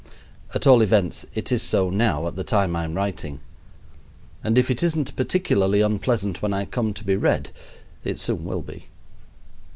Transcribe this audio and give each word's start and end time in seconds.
At 0.55 0.65
all 0.65 0.81
events 0.81 1.27
it 1.35 1.51
is 1.51 1.61
so 1.61 1.91
now 1.91 2.25
at 2.25 2.35
the 2.35 2.43
time 2.43 2.75
I 2.75 2.85
am 2.85 2.95
writing, 2.95 3.39
and 4.43 4.57
if 4.57 4.71
it 4.71 4.81
isn't 4.81 5.15
particularly 5.15 5.81
unpleasant 5.81 6.41
when 6.41 6.53
I 6.53 6.65
come 6.65 6.91
to 6.95 7.03
be 7.03 7.15
read 7.15 7.51
it 8.03 8.17
soon 8.17 8.43
will 8.43 8.63
be. 8.63 8.87